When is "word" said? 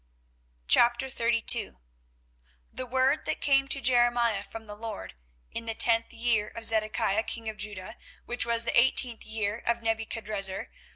2.87-3.25